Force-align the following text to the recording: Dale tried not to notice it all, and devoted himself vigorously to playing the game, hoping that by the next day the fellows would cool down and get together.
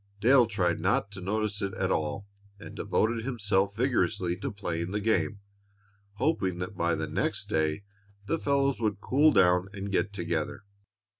Dale 0.19 0.47
tried 0.47 0.79
not 0.79 1.11
to 1.11 1.21
notice 1.21 1.61
it 1.61 1.73
all, 1.75 2.25
and 2.59 2.73
devoted 2.75 3.23
himself 3.23 3.75
vigorously 3.75 4.35
to 4.37 4.51
playing 4.51 4.89
the 4.89 4.99
game, 4.99 5.41
hoping 6.13 6.57
that 6.57 6.75
by 6.75 6.95
the 6.95 7.05
next 7.05 7.49
day 7.49 7.83
the 8.25 8.39
fellows 8.39 8.81
would 8.81 8.99
cool 8.99 9.31
down 9.31 9.67
and 9.73 9.91
get 9.91 10.11
together. 10.11 10.63